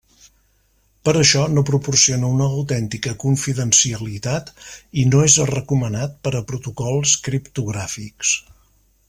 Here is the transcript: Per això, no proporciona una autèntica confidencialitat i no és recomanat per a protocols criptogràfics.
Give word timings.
Per 1.09 1.13
això, 1.17 1.41
no 1.57 1.63
proporciona 1.69 2.31
una 2.37 2.47
autèntica 2.55 3.13
confidencialitat 3.25 4.49
i 5.03 5.05
no 5.13 5.23
és 5.27 5.37
recomanat 5.53 6.19
per 6.25 6.35
a 6.41 6.43
protocols 6.55 7.15
criptogràfics. 7.29 8.35